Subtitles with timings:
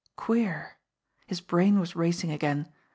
[0.15, 0.77] Queer!
[1.27, 2.67] His brain was racing again.